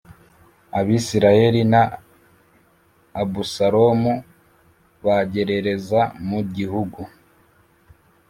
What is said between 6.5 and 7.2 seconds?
gihugu